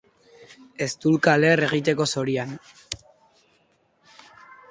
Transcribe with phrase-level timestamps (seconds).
[0.85, 2.57] Eztulka leher egiteko zorian.